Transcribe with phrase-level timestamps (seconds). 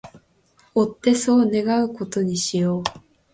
[0.73, 2.83] 追ってそう願う事にしよう